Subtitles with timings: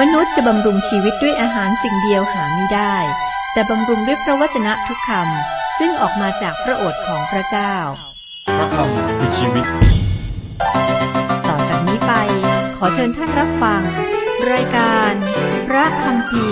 [0.00, 2.96] มนุษย์จะบำรุงชีวิตด้วยอาหารสิ่งเดียวหาไม่ได้
[3.52, 7.74] แต่บำรุงด้วยพระวจนะทุกคำซึ่งออกมาจากพระโอษฐ์ของพระเจ้า
[8.56, 9.66] พระคำคือชีวิต
[11.48, 12.12] ต่อจากนี้ไป
[12.76, 13.82] ขอเชิญท่านรับฟัง
[14.52, 15.12] รายการ
[15.68, 16.46] พระคำพี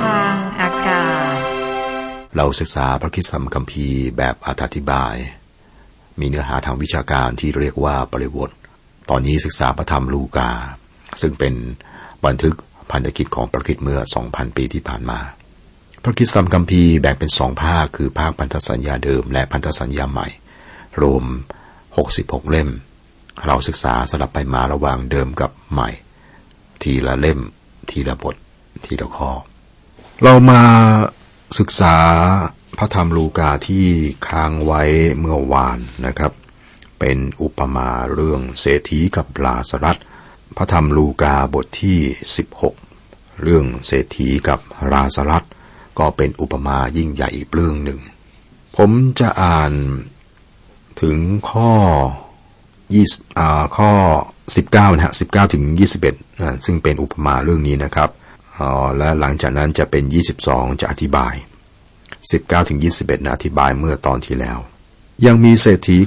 [0.00, 1.38] ทางอากาศ
[2.36, 5.14] เราศึกษาพระคิดสัมคัมภีร์แบบอธิบาย
[6.20, 8.50] มีเนื้อหาทางวิชาการที่เรียกว่าปริวท
[9.10, 10.50] ตอนนี้ศึกษาพระธรรมลูกา
[11.22, 11.54] ซึ่งเป็น
[12.26, 12.56] บันทึก
[12.90, 15.18] พันธกิจของพระคิดเมื่อ 2,000 ปีที่ผ่านมา
[16.02, 20.28] พระคิดสัมคัมภีแบ่งเป็นสองภาคคือภาคพันธสัญญาเดิมและพันธสัญญาใหม่
[21.02, 21.24] รวม
[21.88, 22.70] 66 เล่ม
[23.46, 25.88] เราศึกษาสลับไปมาระหว่างเดิมกับใหม่
[26.82, 27.40] ทีละเล่ม
[27.90, 28.36] ทีละบท
[28.84, 29.30] ทีละข้อ
[30.22, 30.62] เรามา
[31.58, 31.96] ศึกษา
[32.78, 33.86] พระธรรมลูกาที่
[34.28, 34.82] ค้างไว้
[35.18, 36.32] เมื่อวานนะครับ
[36.98, 39.96] เป็นอุปมาเรื่องเศรษฐีกับลาสรัต
[40.56, 41.98] พระธรรมลูกาบทที่
[42.66, 44.58] 16 เรื่องเศรษฐีกับ
[44.92, 45.44] ลาสรัต
[45.98, 48.00] ก็เป็นอุปมายิ่งใหญ่อีกเรื่องหนึ่ง
[48.76, 49.72] ผมจะอ่าน
[51.02, 51.18] ถึง
[51.50, 51.72] ข้อ
[52.94, 53.06] ยี่
[53.38, 53.90] อ่าข้อ
[54.44, 55.64] 19นะฮะ19 ถึง
[56.02, 58.10] 21นะซึ่งเป็นอุปมาเรื่องนี้นะครับ
[58.58, 60.04] อ๋อและหลังจากนั้นจะเป็น
[60.42, 61.34] 22 จะอธิบาย
[62.02, 64.58] 19 ถึง 21นะอธิบายเมื่อตอนที่แล้ว
[65.26, 65.98] ยังมีเศรษฐี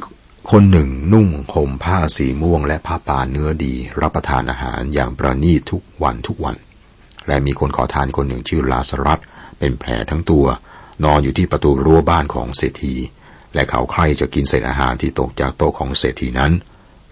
[0.48, 6.56] คนหนึ่งนุ่งห่มผ้าสีม่วงและผ้าป่าเนื้อดี รับประทานอาหารอย่างประณีตทุกวันทุกวัน
[7.28, 9.20] และมีคนขอทานคนหนึ่งชื่อลาสรัต
[9.60, 10.46] เป็นแผลทั้งตัว
[11.04, 12.96] นอนอยู่ที่ประตูรั้วบ้านของเศรษฐี
[13.54, 16.52] และเขาใครจะกินเศษอาหารที่ตกจากโต๊ะของเศรษฐีนั้น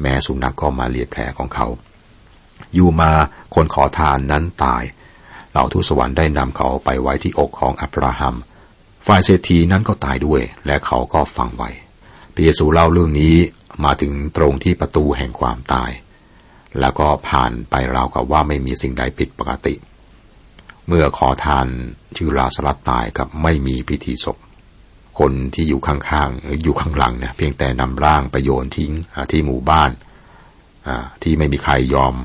[0.02, 1.68] แม้สุนัขกก็มาเลียแผลของเขา
[2.74, 3.12] อยู่มา
[3.56, 4.84] คนขอทานนั้นตาย
[5.52, 8.36] เหล่าทูตสวรรค์ได้นำเขาไปไว้ที่อกของอับราฮัม
[9.06, 11.72] ฝ่ายเศรษฐีนั้นก็ตายด้วย และเขาก็ฟังไว้
[12.38, 13.36] ระเยซูเล่าเรื่องนี้
[13.86, 15.92] มาถึงตรงที่ประตูแห่งความตาย
[16.80, 19.76] แล้วก็ผ่านไปราวกับว่าไม่มีสิ่งใดผิดปกติ
[20.88, 21.68] เมื่อขอทาน
[22.18, 24.38] ชื่อลาสลัดตายกับไม่มีพิธีศพ
[25.20, 28.92] คนที่อยู่ข้างๆหรืออยู่ข้างหลังเนี่ยเพียงแต่นำร่างไปโยนทิ้ง
[29.32, 29.92] ที่หมู่บ้าน
[31.24, 32.16] ที่ไม่มีใครยอม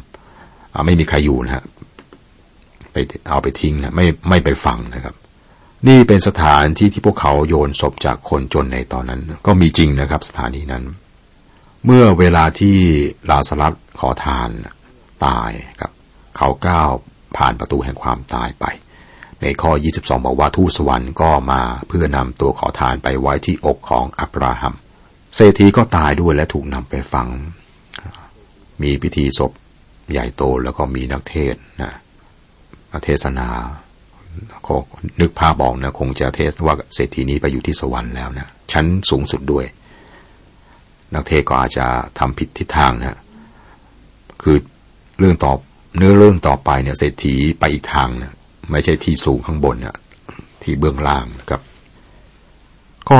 [0.74, 1.64] อไม่มีใครอยู่นะฮะ
[2.92, 2.96] ไป
[3.30, 5.14] เอาไปทิ้งนะไม่ไม่ไปฝังนะครับ
[5.88, 10.84] นี่เป็นสถานที่ที่พวกเขาโยนศพจากคนจนในตอนนั้น ก็มีจริงนะครับสถานีนั้น
[11.84, 12.76] เมื่อเวลาที่
[13.30, 14.48] ลาสลัดขอทาน
[15.26, 15.50] ตาย
[15.80, 15.92] ครับ
[16.36, 16.90] เขาก้าว
[17.36, 18.64] ผ่านประตูแห่งความตายไป
[19.42, 24.74] ในข้อ 22 บอกว่าทูตสวรรค์ก็มาเพื่อนำตัวขอทานไปไว้ที่อกของอับราฮัม
[25.34, 27.28] เศรษฐีก็ตายด้วยและถูกนำไปฝัง
[28.82, 29.52] มีพิธีศพ
[30.10, 31.92] ใหญ่โตแล้วก็มีนักเทศนะ
[33.04, 33.48] เทศนา
[34.66, 34.74] ก็
[35.20, 39.64] นึกภาพบอกนะคงจะเทศว่าเศรษฐีนี้ไปอยู่ที่สวรรค์แล้วนะชั้นสูงสุดด้วย
[41.14, 41.86] นักเทศก็อาจจะ
[42.18, 43.18] ทำผิดทิศทางนะ
[44.42, 44.56] คือ
[45.18, 45.52] เรื่องต่อ
[45.96, 48.32] เนื้อเรื่องต่อไปเนี่ยเศรษฐีไปอีกทางนะ
[48.70, 49.96] ไม่ใช่ที่สูงข้างบนนะ
[50.62, 51.60] ที่เบื้องล่างนะครับ
[53.08, 53.18] ข้อ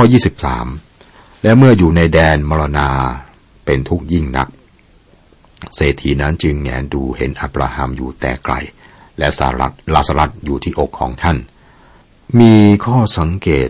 [0.71, 2.89] 23และเมื่ออยู่ในแดนมรณา
[3.65, 4.47] เป็นทุกข์ยิ่งนัก
[5.75, 8.55] เศรษฐีนั้นจึงแงนดูเห็นอับราฮัมอยู่แต่ไกล
[9.17, 11.37] และสารัตลาสลัดอยู่ที่อกของท่าน
[12.39, 12.53] มี
[12.85, 13.69] ข้อสังเกต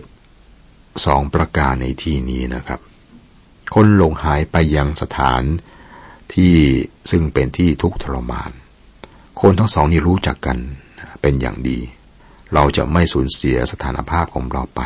[1.06, 2.80] สองประการในที่นี้นะครับ
[3.74, 5.42] คนหลงหายไปยังสถาน
[6.34, 6.54] ที่
[7.10, 8.50] ซึ่งเป็นที่ทุกข์ทรมาน
[9.40, 10.58] คนทั้งสองนี้รู้จักกัน
[11.22, 11.78] เป็นอย่างดี
[12.54, 14.80] เราจะไม่สูญเสียสถานภาพของเราไป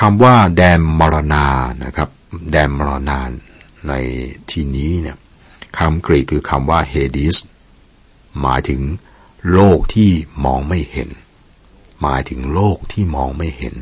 [0.00, 1.46] คำว่าแดนมรณา
[1.84, 2.08] นะครับ
[2.50, 3.18] แดนมรณา
[3.88, 3.92] ใน
[4.50, 5.16] ที่นี้เนี่ย
[5.78, 7.36] คำกรีกคือคำว่าเฮดิส
[8.40, 8.80] หมายถึง
[9.52, 10.10] โลกที่
[10.44, 11.08] มองไม่เห็น
[12.00, 13.74] หมายถึงโลกที่มองไม่เห็น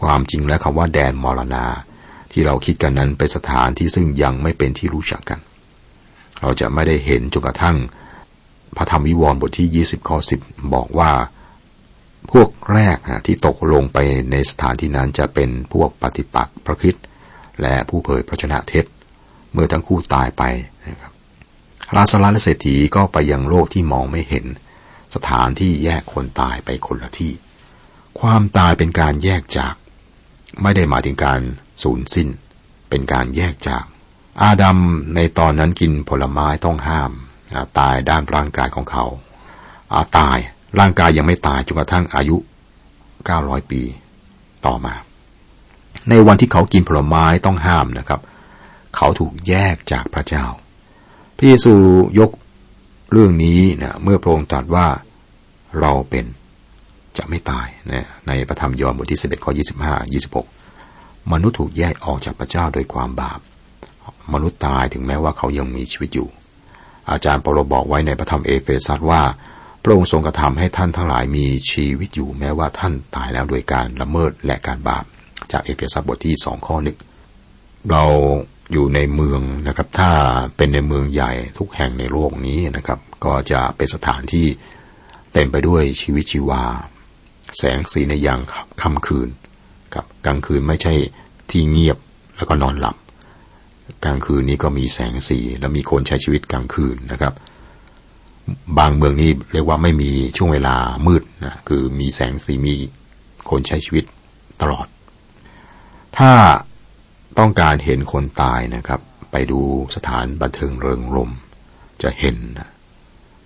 [0.00, 1.66] ความจริงแล้วคำว่าแดนมรณา
[2.32, 5.40] ที่เราคิดกันนั้นเป็นสถานที่ซึ่งยังไม่เป็นที่รู้จักกัน
[6.40, 7.76] เราจะไม่ได้เห็นจนกระทั่ง
[8.76, 11.10] พระธรรมวิวรณ์บทที่ 20ข้อ10 บอกว่า
[12.30, 13.98] พวกแรกที่ตกลงไป
[14.30, 16.96] ในสถานที่นั้นจะเป็นพวกปฏิปักษ์พระคิด
[17.62, 18.84] และผู้เผยพระชนะเท็จ
[19.52, 20.42] เมื่อทั้งคู่ตายไป
[20.86, 21.11] นะครับ
[21.94, 24.44] ราสลาและเศรษฐีก็ไปยังโลกที่มองไม่เห็น
[25.14, 27.32] สถานที่แยกคนตายไปคนละที่
[28.20, 29.74] ความตายเป็นการแยกจาก
[30.62, 31.40] ไม่ได้หมายถึงการ
[31.82, 32.28] สูญสิ้น
[32.90, 33.84] เป็นการแยกจาก
[34.42, 34.78] อาดัม
[35.14, 37.10] ในตอนนั้นกินผลไม้ต้องห้าม
[37.78, 39.04] ตายด้านร่างกายของเขา
[39.94, 40.38] อาตาย
[40.78, 42.36] ร่างกายยังไม่ตายจนกระทั่งอายุ
[43.08, 43.82] 900 ปี
[44.66, 44.94] ต่อมา
[46.08, 48.20] ในวันที่เขากินผลไม้ต้องห้ามนะครับ
[48.96, 50.46] เขาถูกแยกจากพระเจ้า
[51.36, 51.74] พระเยซู
[52.18, 52.30] ยก
[53.12, 54.86] เรื่องนี้นะเมื่อพระองค์ตรัสว่า
[55.80, 56.24] เราเป็น
[57.16, 60.22] จะไม่ตายนะในพระธรรมยอห์นบทที่11ข้อ25
[60.62, 63.40] 26มนุษย์ถูกแยกออกจากพระเจ้าโดยความบาป
[64.32, 66.28] มนุษย์ตายถึงแม้ว่าเขายังมีชีวิตอยู่
[67.10, 69.22] อาจารย์เปาโลบอกไว้ในพระธรรมเอเฟซัสว่า
[69.82, 75.04] พระองค์ทรงกระทำให้ท่านทั้งหลายมีชีวิตอยู่แม้ว่าท่านตายแล้วโดยการละเมิดและการบาป
[75.52, 76.98] จากเอเฟซัสบทที่สองข้อหนึ่ง
[77.90, 78.04] เรา
[78.72, 80.10] อยู่ในเมืองนะครับ ถ้า
[80.56, 84.46] เป็นในเมืองใหญ่ทุกแห่งในโลกนี้นะครับ ก็จะเป็นสถานที่
[85.32, 86.64] เต็มไปด้วยชีวิตชีวา
[87.58, 88.40] แสงสีในยาม
[88.82, 89.28] ค่ำคืน
[89.94, 90.94] ครับกลางคืนไม่ใช่
[91.50, 91.98] ที่เงียบ
[92.36, 92.96] แล้วก็นอนหลับ
[94.04, 97.34] กลางคืนนี้ก็มีแสงสีและมีคนใช้ชีวิตกลางคืนนะครับ
[98.78, 100.76] บางเมืองนี่เรียกว่าไม่มีช่วงเวลา
[101.06, 102.74] มืดนะคือมีแสงสีมี
[103.50, 104.04] คนใช้ชีวิต
[104.60, 104.86] ตลอด
[106.18, 106.30] ถ้า
[107.38, 109.00] ต้องการเห็นคนตายนะครับ
[109.32, 109.60] ไปดู
[109.96, 111.30] สถานบันเทิงเริงรม
[112.02, 112.70] จะเห็นนะ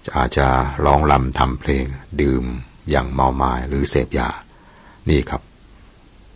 [0.05, 0.47] จะอาจจะ
[0.85, 1.85] ร้องลำทำเพลง
[2.21, 2.45] ดื่ม
[2.91, 4.29] อย่างเมามา้หรือเสพยา
[5.09, 5.43] นี่ครับ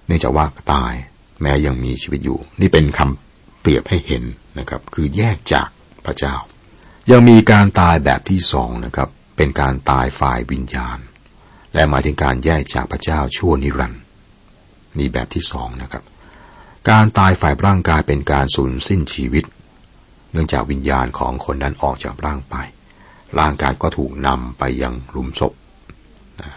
[0.06, 0.92] เนื่องจากว่าตาย
[1.42, 4.24] แม้ยังมีชีวิตอยู่ นี่เป็นคำเปรียบให้เห็น
[4.58, 5.68] นะครับ คือแยกจาก
[6.04, 6.34] พระเจ้า
[7.10, 10.98] ยังมีการตายแบบที่สองนะครับ เป็นการตายฝ่ายวิญญาณ
[11.74, 14.02] และหมายถึงการแยกจากพระเจ้าชั่วนิรันดร์
[14.98, 16.02] นี่แบบที่สองนะครับ
[16.88, 19.44] การตายฝ่ายร่างกายเป็นการสูญสิ้นชีวิต
[20.32, 22.54] เนื่องจากวิญญาณของคนนั้นออกจากร่างไป
[23.38, 25.52] ร่างกายก็ถูกนำไปยังหลุมศพ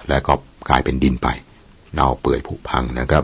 [0.09, 0.33] และก็
[0.69, 1.27] กลายเป็นดินไป
[1.93, 3.23] เน่าเปื่อยผุพังนะครับ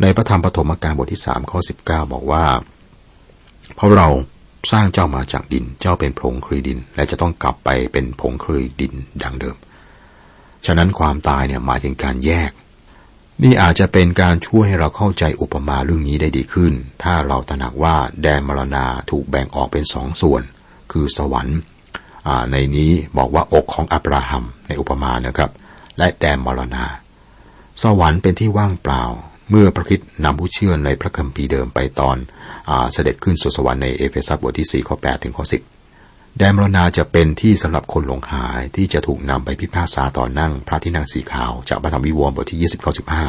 [0.00, 2.44] ในพระธรรมปฐมกาลบทที่สามข้อสิบเก้าบอกว่า
[3.74, 4.08] เพราะเรา
[4.72, 9.56] สร้างเจ้ามาจากดิน เจ้าเป็นผงคลีดิน และจะต้องกลับไปเป็นผงคลีดินดังเดิม
[10.66, 12.50] ฉะนั้นความตายเนี่ยหมายถึงการแยก
[13.44, 16.72] นี่อาจจะเป็นการช่วยให้เราเข้าใจอุปมาเรื่องนี้ได้ดีขึ้น
[17.02, 20.42] ถ้าเราตระหนักว่าแดนมรณาถูกแบ่งออกเป็นสองส่วน
[20.92, 21.58] คือสวรรค์
[22.50, 25.50] ในนี้บอกว่าอกของอับราฮัมในอุปมานะครับ
[25.98, 26.84] และแดนมรณา
[27.82, 29.02] สวรรค์เป็นที่ว่างเปล่า
[29.50, 32.16] เมื่อพระคิดนำผู้เชื่อในพระคัมภีร์เดิมไปตอน
[32.70, 35.69] อเสด็จขึ้นสู่สวรรค์ในเอเฟซัสบทที่4ข้อ8ถึงข้อ10
[36.38, 43.24] แดนมรณาจะเป็นที่สำหรับคนหลงหายที่จะถูกนำไปพิพากษาต่อนั่งพระที่นั่งสีขาวจากพระธรรมวิวรณ์บทที่ยี่สิบข้อสิบห้า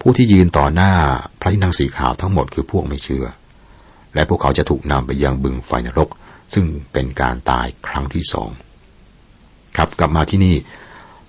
[0.00, 0.92] ผู้ที่ยืนต่อหน้า
[1.40, 3.26] พระที่นั่งสีขาวทั้งหมดคือพวกไม่เชื่อ
[4.14, 6.08] และพวกเขาจะถูกนำไปยังบึงไฟนรก
[6.54, 8.50] ซึ่งเป็นการตายครั้งที่สอง
[9.76, 10.56] ครับกลับมาที่นี่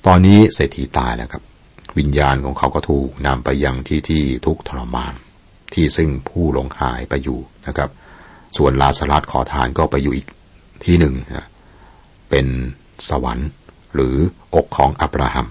[0.05, 1.43] ตอนนี้เศรษฐีตายแล้วครับ
[1.97, 5.13] วิญญาณของเขาก็ถูกนำไปยังที่ที่ทุกทรมาน
[5.73, 7.89] ที่ซึ่งผู้หลงหายไปอยู่นะครับ
[8.57, 10.27] ส่วนลาสลัดขอทานก็ไปอยู่อีก
[10.83, 11.15] ที่หนึ่ง
[12.29, 12.47] เป็น
[13.09, 13.49] สวรรค์
[13.93, 14.15] หรือ
[14.55, 15.47] อกของอับราฮัม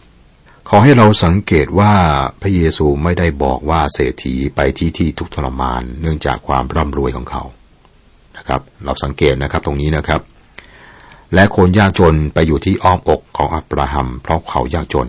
[0.69, 1.93] ขอให้เราสังเกตว่า
[2.41, 7.43] พระเยซูไม่ได้บอกว่าเศรษฐีไปที่ที่ทุกทรมาน เนื่องจากความร่ำรวยของเขา
[8.37, 10.21] นะครับ เราสังเกตนะครับตรงนี้นะครับ
[11.35, 15.09] และคนยากจนไปอยู่ที่อ้อมอกของอับราฮัม เพราะเขายากจน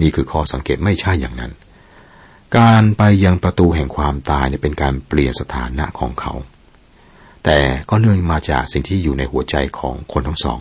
[0.00, 1.52] นี่คือข้อสังเกตไม่ใช่อย่างนั้น
[2.58, 6.32] การไปยังประตูแห่งความตายเนี่ยเป็นการเปลี่ยนสถานะของเขา
[7.50, 10.60] แต่ก็เนื่องมาจากสิ่งที่อยู่ในหัวใจของคนทั้งสอง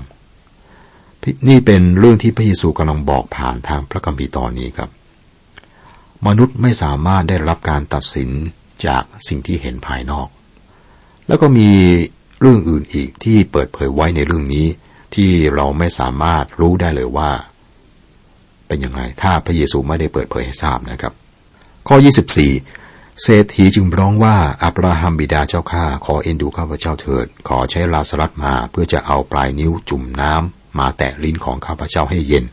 [1.48, 4.90] นี่เป็นเรื่องที่พระเยซูกำลังบอกผ่านทางพระคัมภีร์ตอนนี้ครับ
[6.28, 8.30] มนุษย์ไม่สามารถได้รับการตัดสิน
[8.86, 10.28] จากสิ่งที่เห็นภายนอก
[11.28, 11.70] แล้วก็มี
[12.40, 14.68] เรื่องอื่นอีกที่เปิดเผยไว้ในเรื่องนี้
[15.16, 17.30] ที่เราไม่สามารถรู้ได้เลยว่า
[18.68, 21.14] เป็นอย่างไรถ้าพระเยซูไม่ได้เปิดเผยให้ทราบนะครับ
[21.88, 21.96] ข้อ
[22.44, 22.87] 24
[23.24, 32.46] เศรษฐีจึงร้องว่าอับราฮัมบิดาเจ้าข้าขอเอ็นดูข้าพเจ้าเถิด ขอใช้ลาสลัดมาเพื่อจะเอาปลายนิ้วจุ่มน้ำมาแตะลิ้นของข้าพเจ้าให้เย็น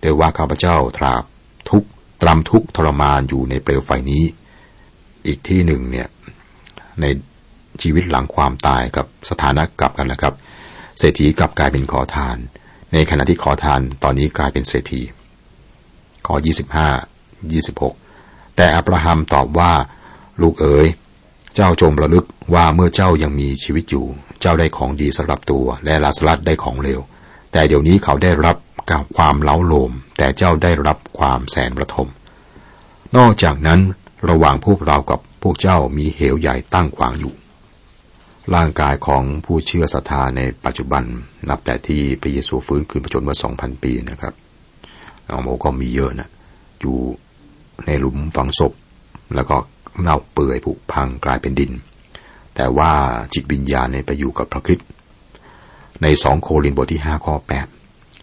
[0.00, 1.22] โดยว่าข้าพเจ้าตราบ
[1.70, 1.84] ทุก
[2.22, 4.24] ตรำทุกทรมานอยู่ในเปลวไฟนี้
[5.26, 6.08] อีกที่หนึ่งเนี่ย
[7.00, 7.04] ใน
[7.82, 10.34] ชีวิตหลังความตายกับสถานะกลับกันแล้วครับ
[10.98, 12.36] เศรษฐีกลับกลายเป็นขอทาน
[12.92, 15.00] ในขณะที่ขอทานตอนนี้กลายเป็นเศรษฐี
[16.26, 16.34] ข้อ
[17.06, 19.72] 25 26 แต่อับราฮัมตอบว่า
[20.42, 20.86] ลูกเอ๋ย
[21.54, 24.06] เจ้าจงระลึกว่าเมื่อเจ้ายังมีชีวิตอยู่
[24.40, 27.00] เจ้าได้ของดีสำหรับตัว และลาสลัดได้ของเลว
[27.52, 28.56] แต่เดี๋ยวนี้เขาได้รับ
[28.90, 32.08] กับความเล้าโลม แต่เจ้าได้รับความแสนประทม
[33.16, 33.80] นอกจากนั้น
[34.28, 37.34] ระหว่างพวกเรากับพวกเจ้ามีเหวใหญ่ตั้งขวางอยู่
[38.54, 41.02] ร่างกายของผู้เชื่อศรัทธาในปัจจุบัน
[41.48, 44.34] นับแต่ที่พระเยซูฟื้นคืนประชนมาสองพันปีนะครับ
[45.28, 46.28] อาโมก็มีเยอะนะ
[46.80, 46.96] อยู่
[47.86, 48.72] ในหลุมฝังศพ
[49.34, 49.56] แล้วก็
[50.02, 51.72] เน่าเปื่อยผุพังกลายเป็นดิน
[52.54, 52.92] แต่ว่า
[53.34, 54.78] จิตวิญญาณในไปอยู่กับพระคิด
[56.02, 57.66] ในสองโครินบทที่ห้าข้อแปด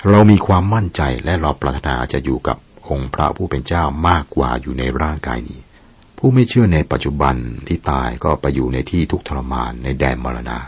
[0.09, 2.57] เรามีความมั่นใจและเราปรารถนาจะอยู่กับ
[2.89, 5.59] องค์พระผู้เป็นเจ้ามากกว่าอยู่ในร่างกายนี้
[6.17, 7.35] ผู้ไม่เชื่อในปัจจุบัน
[7.67, 10.59] ที่ตายก็ไปอยู่ในที่ทุกทรมานในแดนมรณา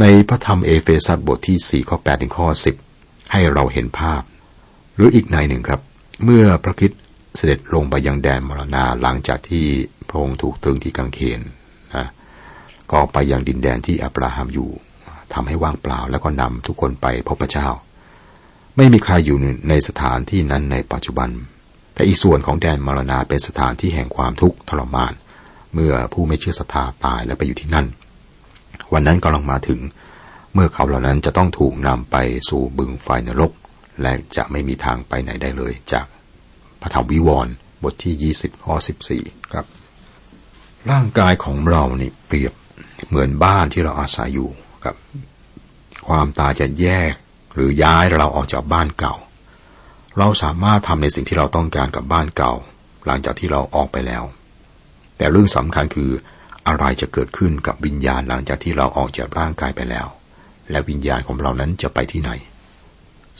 [0.00, 2.76] ในพระธรรมเอเฟซัสบทที่สี่ข้อแปดถึงข้อสิบ
[3.32, 4.22] ให้เราเห็นภาพ
[4.94, 5.80] หรืออีกในหนึ่งครับ
[6.24, 6.92] เมื่อพระคิด
[7.36, 9.66] เสด็จลงไปยังแดนมรณาหลังจากที่
[10.08, 11.40] พระองค์ถูกตรึงที่กางเขน
[11.96, 12.06] นะ
[12.92, 14.70] ก็ไปยังดินแดนที่อับราฮัมอยู่
[15.34, 17.68] ทำให้ว่างเปล่าแล้วก็นำทุกคนไปพบพระเจ้า
[18.76, 21.30] ไม่มีใครอยู่ในสถานที่นั้นในปัจจุบัน
[21.94, 25.12] แต่อีกส่วนของแดนมรณาเป็นสถานที่แห่งความทุกข์ทรมาน
[25.74, 27.86] เมื่อผู้ไม่เชื่อศรัทธาตายและไปอยู่ที่นั่น
[28.92, 29.80] วันนั้นกำลังมาถึง
[30.54, 32.16] เมื่อเขาเหล่านั้นจะต้องถูกนำไป
[32.48, 33.52] สู่บึงไฟนรก
[34.02, 36.06] และจะไม่มีทางไปไหนได้เลยจาก
[36.80, 38.74] พระธรรมวิวรณ์บทที่ 20ข้อ
[39.12, 39.66] 14 ครับ
[40.90, 42.52] ร่างกายของเรานี่เปรียบ
[43.08, 44.50] เหมือนบ้านที่เราอาศัยอยู่
[44.84, 44.94] กับ
[46.08, 47.14] ความตายจะแยก
[47.54, 49.14] หรือย้ายเราออกจากบ้านเก่า
[50.18, 52.52] เราสามารถทำในสิ่งที่เราต้องการกับบ้านเก่า
[53.06, 54.22] หลังจากที่เราออกไปแล้ว
[55.16, 56.10] แต่เรื่องสำคัญคือ
[56.66, 60.06] อะไรจะเกิดขึ้นกับวิญญาณหลังจากที่เราออกจากร่างกายไปแล้ว
[60.70, 62.30] และวิญญาณของเรานั้นจะไปที่ไหน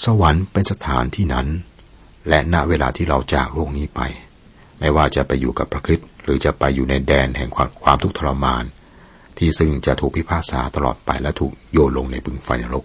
[0.04, 1.46] สวรรค์เป็นสถานที่นั้น
[2.28, 4.00] และณเวลาที่เราจากโลกนี้ไป
[4.80, 8.64] ไม่ว่าจะไปอยู่กับพระคริสต์หรือจะไปอยู่ในแดนแห่งความความทุกข์ทรมาน
[9.38, 12.84] ที่ซึ่งจะถูกพิพากษาตลอดไปและถูกโยนลงในบึงไฟนรก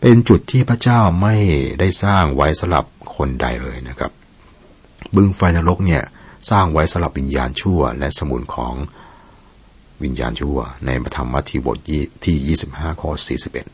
[0.00, 1.36] เป็นจุดที่พระเจ้าไม่
[1.80, 2.84] ได้สร้างไว้สำหรับ
[3.16, 4.12] คนใดเลยนะครับ
[5.14, 6.02] บึงไฟนรกเนี่ย
[6.50, 8.74] สร้างไว้สำหรับวิญญาณชั่ว และสมุนของ
[10.02, 11.78] วิญญาณชั่ว ในพระธรรมมัทธิวบท
[12.24, 13.10] ที่ 25 ข้อ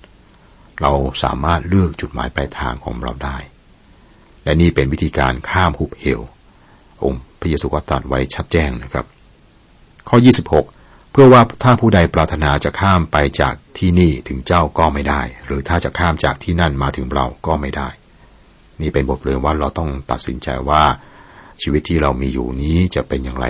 [0.08, 0.92] 41 เรา
[1.22, 3.38] สามารถเลือกจุดหมายปลายทางของเราได้
[4.44, 6.20] และนี่เป็นวิธีการข้ามหุบเหว
[7.04, 9.06] องค์ พระเยซูก็ตรัสไว้ชัดแจ้งนะครับ
[10.08, 10.16] ข้อ
[10.62, 17.88] 26 เพื่อว่าถ้าผู้ใดปรารถนาจะข้ามไปจากที่นี่ถึงเจ้าก็ไม่ได้ หรือถ้าจะข้ามจากที่นั่นมาถึงเราก็ไม่ได้
[18.80, 20.82] นี่เป็นบทเรียนว่าเราต้องตัดสินใจว่า
[21.62, 23.46] ชีวิตที่เรามีอยู่นี้จะเป็นอย่างไร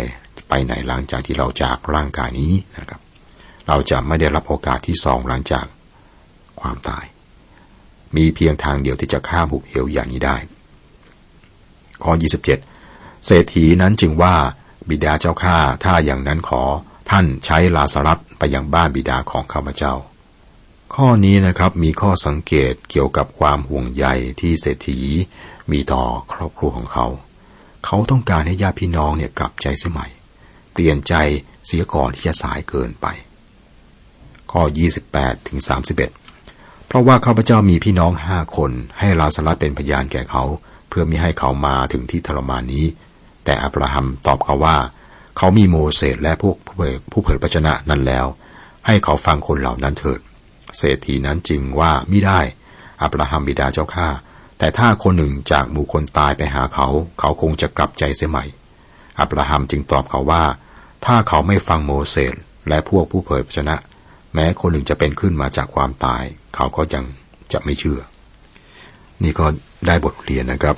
[0.49, 3.01] ไปไหนหลังจากที่เราจากร่างกายนี้นะครับ
[3.69, 5.67] เราจะไม่ได้รับโอกาสที่สองหลังจาก
[6.61, 7.05] ความตาย
[8.17, 10.37] มีเพียงทางเดียวที่จะข้ามหุบเหวอย่างนี้ได้
[12.03, 12.13] ข้อ
[12.47, 12.70] 27
[13.27, 14.35] เศรษฐีนั้นจึงว่า
[14.89, 16.63] บิดาเจ้าข้าถ้าอย่างนั้นขอ
[17.11, 19.95] ท่านใช้ลาสรัตไปยังบ้านบิดาของข้าพเจ้า
[20.95, 24.07] ข้อนี้นะครับมีข้อสังเกตเกี่ยวกับความห่วงใย
[24.41, 25.01] ที่เศรษฐี
[25.71, 27.07] มีต่อครอบครัวของเขา
[27.85, 30.07] เขาต้องการให้ญาติพี่น้องเนี่ยกลับใจเสียใหม่
[30.73, 31.15] เปลี่ยนใจ
[31.67, 33.07] เสียก่อนที่จะสายเกินไป
[34.53, 34.63] ข้อ
[35.07, 35.59] 28ถึง
[36.23, 40.45] 31 เพราะว่าข้าพเจ้ามีพี่น้องห้าคนให้ลาสลัดเป็นพยานแก่เขา
[40.89, 42.87] เพื่อมิให้เขามาถึงที่ทรมานนี้
[43.45, 44.77] แต่อับราฮัมตอบเขาว่า
[45.37, 48.27] เขามีโมเสสและพวกผู้เผยผู้เผยพระชนะนั้นแล้ว
[48.87, 50.21] ให้เขาฟังคนเหล่านั้นเถิด
[50.79, 52.41] เศรษฐีนั้นจึงว่ามิได้
[53.03, 54.09] อับราฮัมบิดาเจ้าข้า
[54.59, 56.89] แต่ถ้าคนหนึ่งจากหมู่คนตายไปหาเขา
[57.21, 58.45] เขาคงจะกลับใจเสียใหม่
[59.21, 60.45] อับราฮัมจึงตอบเขาว่า
[61.07, 62.35] ถ้าเขาไม่ฟังโมเสส
[62.69, 63.77] และพวกผู้เผยพระชนะ
[64.35, 66.23] แม้คนหนึ่งจะเป็นขึ้นมาจากความตาย
[66.55, 67.05] เขาก็ยัง
[67.53, 68.01] จะไม่เชื่อ
[69.23, 69.47] นี่ก็
[69.87, 70.77] ได้บทเรียนนะครับ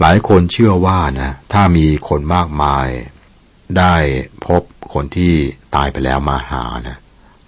[0.00, 2.88] หลายคนเชื่อว่านะถ้ามีคนมากมาย
[3.78, 3.94] ได้
[4.46, 4.62] พบ
[4.94, 5.32] คนที่
[5.74, 6.98] ตายไปแล้วมาหานะ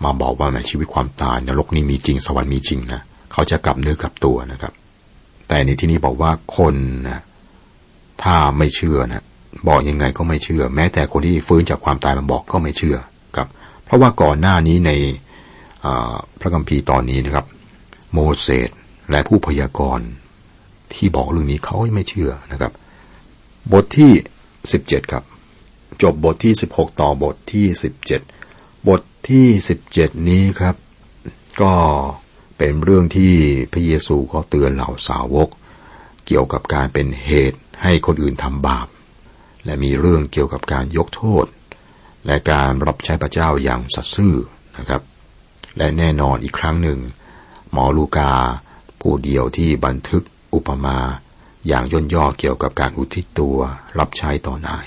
[0.04, 3.00] มาบอกว่าในชีวิตความตายนรกนี้มีจริงสวรรค์มีจริงนะ
[3.32, 4.72] เขาจะกลับเนื้อกลับตัวนะครับ
[5.48, 6.74] แต่ในที่นี้บอกว่าคน
[7.08, 7.20] นะ
[8.22, 9.24] ถ้าไม่เชื่อนะ
[9.68, 12.96] บอกยังไงก็ไม่เชื่อ แม้แต่คนที่ฟื้นจากความตายมาบอกก็ไม่เชื่อ
[13.36, 13.48] ครับ
[13.84, 14.92] เพราะว่าก่อนหน้านี้ใน
[16.40, 17.46] พระคัมภีร์ตอนนี้นะครับ
[18.12, 18.70] โมเสส
[19.10, 20.06] และผู้พยากรณ์
[20.96, 22.72] ที่บอกเรื่องนี้เขาไม่เชื่อนะครับ
[23.72, 24.12] บทที่
[24.72, 25.24] สิบเจ็ดครับ
[26.02, 28.20] จบบทที่สิบหกต่อบทที่สิบเจ็ด
[28.88, 30.76] บทที่สิบเจ็ดนี้ครับ
[31.62, 31.72] ก็
[32.58, 33.34] เป็นเรื่องที่
[33.72, 35.48] พระเยซูเขาเตือนเหล่าสาวก
[36.26, 38.88] เกี่ยวกับการเป็นเหตุให้คนอื่นทำบาป
[39.64, 41.46] และมีเรื่องเกี่ยวกับการยกโทษ
[42.26, 44.34] และการรับใช้พระเจ้าอย่างสัตย์ซื่อ
[44.78, 45.02] นะครับ
[45.76, 46.98] และแน่นอนอีกครั้งหนึ่ง
[47.72, 48.30] หมอลูกา
[49.00, 50.24] ผู้เดียวที่บันทึก
[50.56, 50.98] อุปมา
[51.68, 53.58] อย่างย่นย่อเกี่ยวกับการอุทิศตัว
[53.98, 54.86] รับใช้ต่อนาย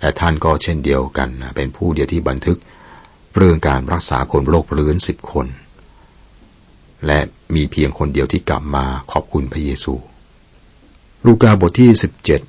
[0.00, 2.58] และท่านก็เช่นเดียวกันเป็นผู้เดียวที่บันทึก
[3.36, 5.46] เรื่องการรักษาคนโรคเรื้อนสิบคน
[7.06, 7.20] และ
[7.54, 9.94] มีเพียงคนเดียวที่กลับมาขอบคุณพระเยซู
[11.26, 12.40] ลูกาบทที่สิบเจ็ด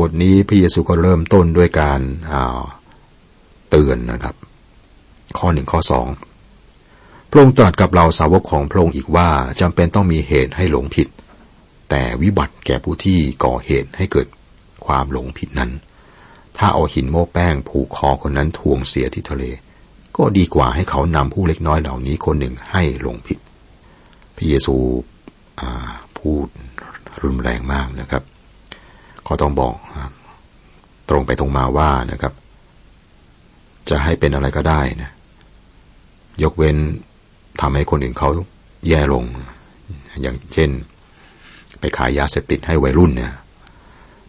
[0.00, 2.00] บทนี้พระเยซูก็เริ่มต้นด้วยการ
[3.70, 4.34] เตือนนะครับ
[5.38, 6.06] ข้อหนึ่งข้อสอง
[7.30, 9.28] พระองค์ตรัสกับเราสาวกของพระองค์อีกว่า
[9.60, 11.08] จำเป็นต้องมีเหตุให้หลงผิด
[11.90, 14.26] แต่วิบัติแก่ผู้ที่ก่อเหตุให้เกิด
[14.86, 15.70] ความหลงผิดนั้น
[16.58, 19.44] ถ้าเอาหินโม้แป้งผูกคอคนนั้นทวงเสียที่ทะเล
[20.16, 23.38] ก็ดีกว่าให้เขานำผู้เล็กน้อยเหล่านี้คนหนึ่งให้หลงผิด
[24.36, 24.76] พระเยซู
[26.18, 26.46] พูด
[27.22, 28.22] รุนแรงมากนะครับ
[29.26, 29.74] ก็ต้องบอก
[31.08, 32.32] ตรงไปตรงมาว่านะครับ
[33.88, 35.10] จะให้เป็นอะไรก็ได้นะ
[36.42, 36.76] ยกเว้น
[37.60, 38.28] ทำให้คนอื่นเขา
[38.88, 39.24] แย่ลง
[40.22, 40.70] อย่างเช่น
[41.98, 43.32] ขายยาเสพติดให้วัยรุ่นเนี่ย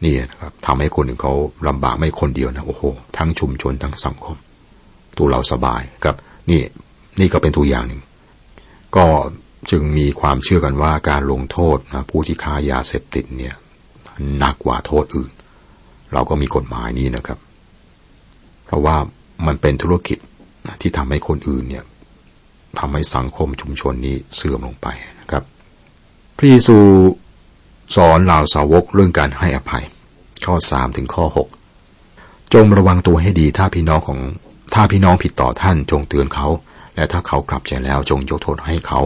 [0.05, 1.33] นี่นะครับทำให้คนอื่นเขา
[1.67, 2.83] ลำบากไม่คนเดียวนะโอ้โห
[3.17, 4.37] ทั้งชุมชนทั้งสังคม
[5.17, 6.15] ตัวเราสบายครับ
[6.49, 6.61] นี่
[7.19, 8.01] นี่ก็เป็นตัวอย่างหนึ่ง
[8.97, 9.05] ก็
[9.71, 13.55] จึงมีความเชื่อกันว่าการลงโทษนะผู้ที่ค้ายาเสพติดเนี่ย
[14.37, 15.31] หนักกว่าโทษอื่น
[16.13, 17.39] เราก็มีกฎหมายนี้นะครับ
[18.65, 18.95] เพราะว่า
[19.47, 20.17] มันเป็นธุรกิจ
[20.81, 21.83] ที่ทำให้คนอื่นเนี่ย
[22.79, 24.87] ทำให้สังคมชุมชนนี้เสื่อมลงไป
[25.19, 25.43] นะครับ
[26.37, 26.77] พระเยซู
[27.95, 29.85] สอนเหล่าสาวกเรื่องการให้อภัย
[30.45, 31.47] ข้อสามถึงข้อหก
[32.53, 34.19] จงระวังตัวให้ดีถ้าพี่น้องของ
[34.73, 36.47] ถ้าพี่น้องผิดต่อท่านจงเตือนเขา
[36.95, 38.99] และถ้าเขากลับใจแล้วจงยกโทษให้เขา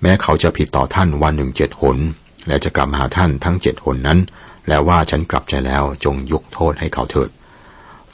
[0.00, 1.98] แม้เขาจะผิดต่อท่านวันหนึ่งเจ็ดหน
[2.48, 4.18] และจะกลับมาหาท่านทั้งเจ็ดหนนั้น
[4.68, 7.28] แล้วว่าฉันกลับใจแล้วจงยกโทษให้เขาเถิด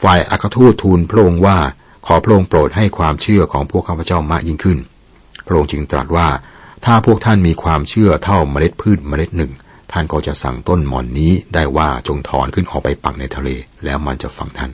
[0.02, 1.58] ฝ่ายอัครทูตทูลพระองค์ว่า
[2.06, 4.78] ขอพระองค์โปรดให้ความเชื่อของพวกข้าพเจ้ามากยิ่งขึ้น
[5.46, 6.28] พระองค์จึงตรัสว่า
[6.84, 9.52] ถ้าพวกท่านมีความเชื่อเท่าเมล็ดพืชเมล็ดหนึ่ง
[9.92, 13.48] ท่านก็จะสั่งต้นหมอนนี้ได้ว่าจงถอนขึ้นออกไปปักในทะเล
[13.84, 14.70] แล้วมันจะฝังท่าน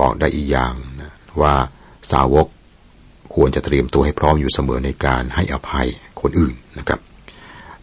[0.00, 1.54] บอกได้อีกอย่างนะว่า
[2.12, 2.46] สาวก
[3.34, 5.88] ควรจะเตรียมตัวให้พร้อมอยู่เสมอในการให้อภัย
[6.20, 7.00] คนอื่นนะครับ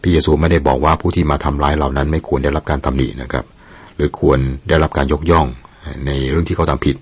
[0.00, 3.44] พระเยซูไม่ได้บอกว่าผู้ที่มาทำร้ายเหล่านั้นไม่ควรได้รับการตำหนินะครับ
[3.96, 5.46] หรือควรได้รับการยกย่อง
[6.06, 6.96] ในเรื่องที่เขาทำผิด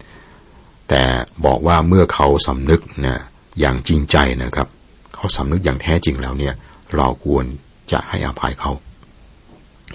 [0.88, 1.02] แต่
[1.47, 3.16] บอกว่าเมื่อเขาสำนึกนะ
[3.61, 4.68] อย่างจริงใจนะครับ
[5.14, 6.54] เขาสำนึกอย่างแท้จริงแล้วเนี่ย
[6.97, 7.44] เราควร
[7.92, 8.73] จะให้อภัยเขา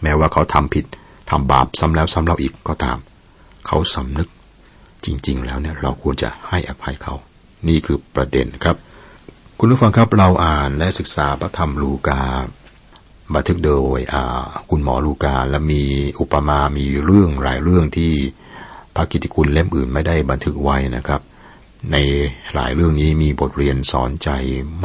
[0.01, 0.85] แม้ว่าเขาทำผิด
[1.29, 2.97] ทำบาปซ้ำแล้วซ้ำเล่าอีกก็ตาม
[3.67, 4.29] เขาสำนึก
[5.05, 7.13] จริง ๆ แล้วเนี่ยเราควรจะให้อภัยเขา
[7.67, 8.75] นี่คือประเด็นครับ
[9.59, 12.21] คุณผู้ฟังครับเราอ่านและศึกษาพระธรรมลูกา
[13.33, 13.99] บันทึกโดย
[14.69, 15.83] คุณหมอลูกาและมี
[16.19, 18.13] อุปมา มีเรื่องหลายเรื่องที่
[18.95, 21.21] พระกิติคุณเล่มอื่นไม่ได้บันทึกไว้นะครับ
[21.91, 21.95] ใน
[22.55, 24.29] หลายเรื่องนี้มีบทเรียนสอนใจ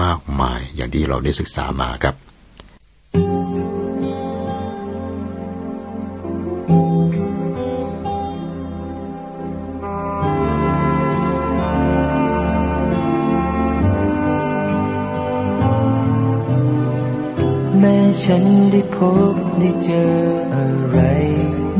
[0.02, 2.14] มากมายอย่างที่เราได้ศึกษามาครับ
[18.96, 18.98] พ
[19.34, 20.14] บได้เจอ
[20.54, 20.98] อะไร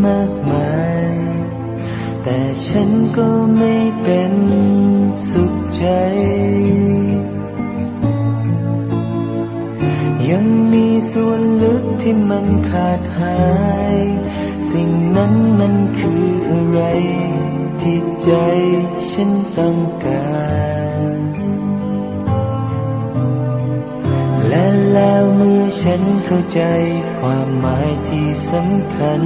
[0.04, 0.74] มากมา
[1.10, 1.14] ย
[2.22, 4.34] แต่ฉันก็ไม่เป็น
[5.30, 5.84] สุขใจ
[10.28, 13.38] ยังมีส่วนลึกที่มันขาดหา
[13.94, 13.98] ย
[14.70, 16.80] สิ่งนั้นมันคืออะไร
[17.80, 18.30] ที่ใจ
[19.10, 20.24] ฉันต้องกา
[20.82, 20.83] ร
[25.88, 26.60] ฉันเข้าใจ
[27.20, 29.22] ความหมายที่สำคัญ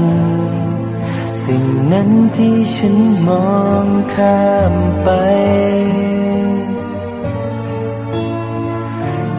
[1.44, 2.96] สิ่งนั้นที่ฉัน
[3.28, 5.08] มองข้ามไป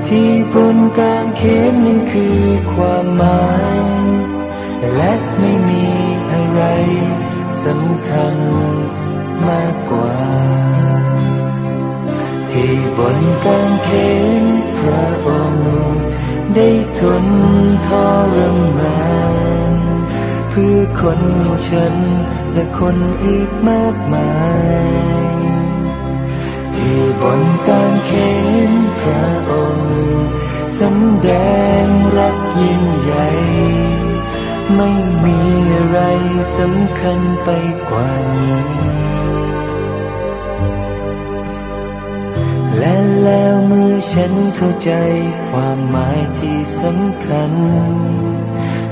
[0.07, 2.41] ที่บนกลางเขนนั้นคือ
[2.73, 3.47] ความหมา
[4.03, 4.05] ย
[4.95, 5.85] และไม่มี
[6.31, 6.63] อะไร
[7.65, 8.35] สำคัญ
[9.47, 10.15] มากกว่า
[12.49, 13.89] ที่บนกางเข
[14.27, 14.28] น
[21.01, 21.95] คนอย่างฉัน
[22.53, 24.31] และคนอีกมากมา
[25.31, 25.39] ย
[26.75, 28.11] ที่บนกางเข
[28.69, 29.93] นพระองค์
[30.79, 31.29] สำแด
[31.83, 31.85] ง
[32.17, 33.27] รักยิ่งใหญ่
[34.75, 34.91] ไม่
[35.25, 35.39] มี
[35.75, 35.99] อะไร
[36.57, 37.49] สำคัญไป
[37.89, 38.69] กว่านี้
[42.77, 44.91] และแล้วเมื่อฉันเข้าใจ
[45.49, 47.53] ความหมายที่สำคัญ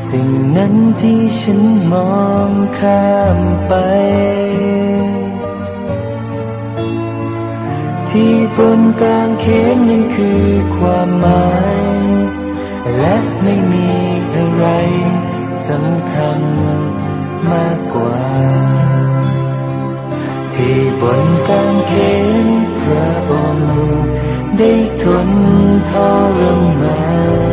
[0.10, 3.74] สิ่งนั้นที่ฉันมองข้ามไป
[8.10, 11.80] ที่บนกลางเขนนั้นคือความหมาย
[12.96, 13.90] และไม่มี
[14.34, 14.66] อะไร
[15.68, 16.40] สำคัญ
[17.52, 18.20] มากกว่า
[20.54, 21.94] ที่บนกลางเข
[22.46, 22.48] น
[22.82, 23.72] พระองค์
[24.58, 24.72] ได้
[25.04, 25.30] ทน
[25.90, 25.92] ท
[26.38, 26.40] ร
[26.82, 27.00] มา
[27.46, 27.47] น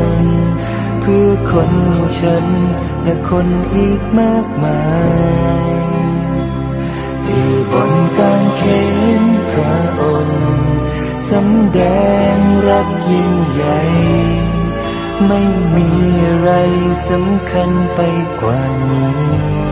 [1.06, 2.46] เพื่อคนอย่างฉัน
[3.02, 4.82] และคนอีกมากมา
[5.66, 5.68] ย
[7.24, 8.62] ที่บนกางเข
[9.20, 10.44] นพระองค์
[11.30, 11.80] สำแด
[12.36, 12.38] ง
[12.68, 13.80] รักยิ่งใหญ่
[15.26, 15.42] ไม่
[15.76, 15.90] มี
[16.24, 16.50] อะไร
[17.08, 18.00] สำคัญไป
[18.40, 19.64] กว่านี้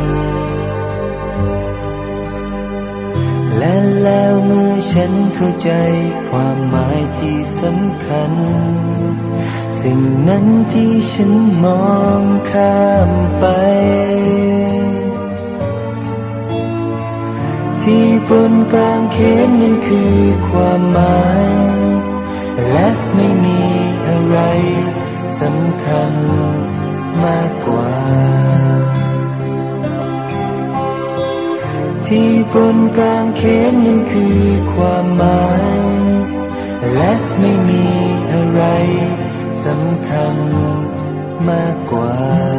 [3.59, 5.71] และแล้วเมื่อฉันเข้าใจ
[6.29, 8.33] ความหมายที่สำคัญ
[9.87, 11.33] สิ่งนั้นที่ฉัน
[11.65, 13.45] มองข้ามไป
[17.83, 20.17] ที่บนกลางเขนนั้นคือ
[20.49, 21.45] ความหมาย
[22.71, 23.63] และไม่มี
[24.07, 24.39] อะไร
[25.41, 26.13] สำคัญ
[27.25, 27.93] มากกว่า
[32.07, 34.41] ที่บนกลางเขนนั้นคือ
[34.73, 35.65] ความหมาย
[36.93, 37.53] และไม่
[39.67, 40.37] สำคัญ
[41.49, 42.52] มากกว่า